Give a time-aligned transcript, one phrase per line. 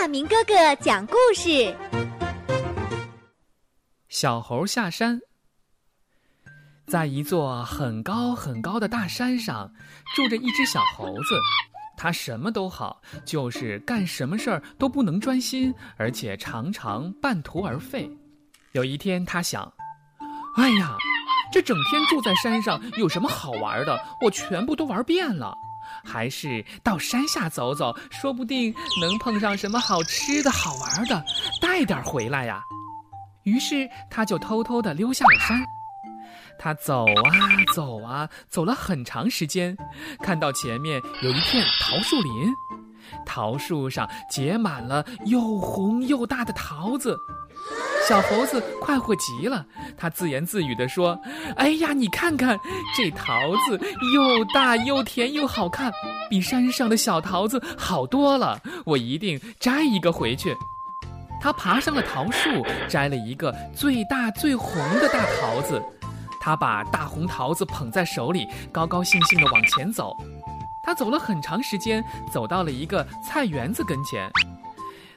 [0.00, 1.76] 大明哥哥讲故事。
[4.08, 5.20] 小猴下山，
[6.86, 9.70] 在一座很高很高的大山上，
[10.16, 11.38] 住着一只小猴子。
[11.98, 18.10] 它什么都好，就是干什么事儿都不能专心，而且常常半途而废。
[18.72, 19.70] 有一天，他想
[20.56, 20.96] ：“哎呀，
[21.52, 24.02] 这整天住在山上有什么好玩的？
[24.24, 25.54] 我全部都玩遍了。”
[26.04, 31.24] 还是到山下走走，说不定能碰上什么好吃的好玩的，
[31.60, 32.62] 带点回来呀。
[33.44, 35.62] 于是他就偷偷地溜下了山。
[36.58, 37.32] 他走啊
[37.74, 39.74] 走啊，走了很长时间，
[40.22, 42.52] 看到前面有一片桃树林，
[43.24, 47.16] 桃树上结满了又红又大的桃子。
[48.10, 49.64] 小猴子快活极了，
[49.96, 51.16] 他自言自语地说
[51.54, 52.58] ：“哎呀，你看看
[52.92, 53.32] 这桃
[53.68, 53.80] 子
[54.12, 55.92] 又大又甜又好看，
[56.28, 58.60] 比山上的小桃子好多了。
[58.84, 60.56] 我一定摘一个回去。”
[61.40, 62.50] 他爬上了桃树，
[62.88, 65.80] 摘了一个最大最红的大桃子。
[66.40, 70.16] 他把大红桃子捧在手里，高高兴兴地往前走。
[70.82, 74.28] 他走了很长时间，走到了一个菜园子跟前。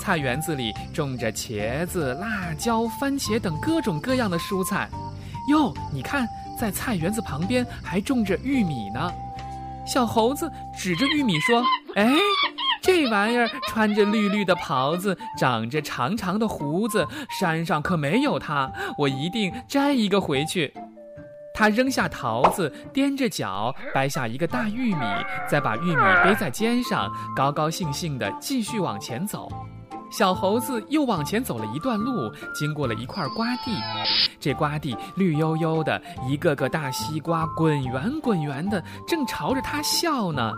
[0.00, 4.88] 菜园子里种着茄子、辣椒、番茄等各种各样的蔬菜，
[5.48, 6.26] 哟，你看，
[6.58, 9.12] 在菜园子旁边还种着玉米呢。
[9.86, 11.62] 小猴子指着玉米说
[11.96, 12.14] ：“哎，
[12.82, 17.06] 这玩意儿穿着绿绿的袍子，长着长长的胡子，
[17.38, 20.72] 山上可没有它，我一定摘一个回去。”
[21.56, 25.04] 他扔下桃子，踮着脚掰下一个大玉米，
[25.48, 29.48] 再把玉米背在肩上，高高兴兴地继续往前走。
[30.16, 33.76] 小猴子又往前走了一段路，经过了一块瓜地，
[34.38, 40.52] 这瓜地绿油油的，一个个大西瓜滚圆滚圆的，正朝着他笑呢。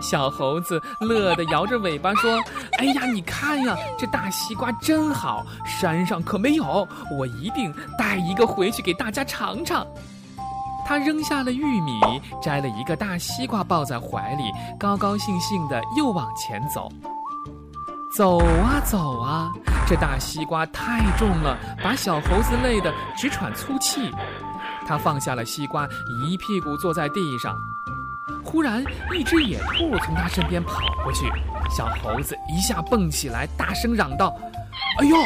[0.00, 2.40] 小猴子乐得摇着尾巴说
[2.78, 6.86] ：“哎呀，你看呀，这大西瓜真好，山上可没有，
[7.18, 9.84] 我一定带一个回去给大家尝尝。”
[10.86, 11.98] 他扔下了玉米，
[12.40, 14.44] 摘了一个大西瓜抱在怀里，
[14.78, 16.88] 高高兴兴的又往前走。
[18.16, 19.52] 走啊走啊，
[19.88, 24.08] 这大西瓜太重了，把小猴子累得直喘粗气。
[24.86, 25.88] 他放下了西瓜，
[26.24, 27.58] 一屁股坐在地上。
[28.44, 31.26] 忽然，一只野兔从他身边跑过去，
[31.68, 34.32] 小猴子一下蹦起来，大声嚷道
[35.00, 35.16] ：“哎呦，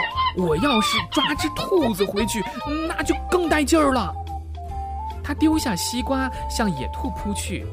[0.43, 2.43] 我要是抓只兔子回去，
[2.89, 4.11] 那就更带劲儿了！”
[5.29, 7.67] 他丢下西瓜，向野兔扑去。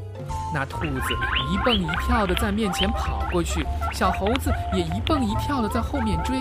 [0.53, 1.13] 那兔子
[1.49, 6.37] 一蹦一跳的在面前跑过去，小猴子也一蹦一跳的在后面追。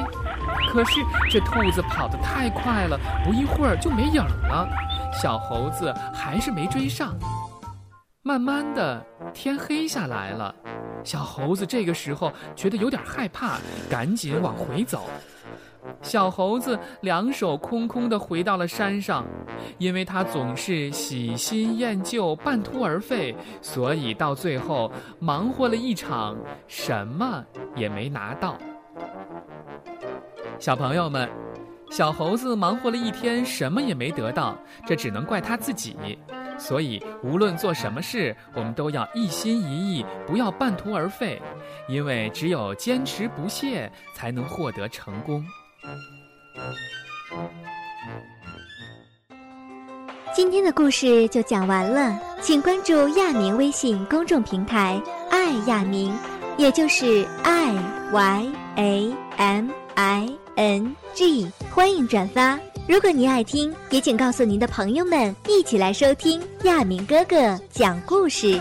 [0.73, 4.69] 可是这兔子跑得太快了，不一会儿就没影了。
[5.13, 7.15] 小猴子还是没追上。
[8.25, 9.01] 慢慢的，
[9.33, 10.53] 天黑下来了。
[11.05, 13.59] 小猴子这个时候觉得有点害怕，
[13.89, 15.09] 赶紧往回走。
[16.03, 19.25] 小猴子两手空空的回到了山上，
[19.79, 26.37] 因为他总是喜新厌旧、半途而废，所以到最后忙活了一场，
[26.67, 28.57] 什么也没拿到。
[30.59, 31.29] 小朋友们，
[31.91, 34.57] 小猴子忙活了一天，什么也没得到，
[34.87, 36.19] 这只能怪他自己。
[36.57, 41.43] 所以，无论做什么事，我们都要一心一意，不要半途而废，
[41.89, 45.45] 因为只有坚持不懈，才能获得成功。
[50.35, 55.01] 今天的故事就讲完了，请关注亚明微信公众平台
[55.31, 56.13] “爱亚明”，
[56.59, 57.75] 也就是 “i
[58.13, 62.59] y a m i n g”，欢迎转发。
[62.89, 68.61] 如果您爱听，也请告诉您的朋友们，一起来收听亚明哥哥讲故事。